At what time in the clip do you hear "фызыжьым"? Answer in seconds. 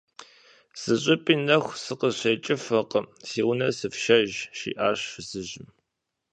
5.11-5.67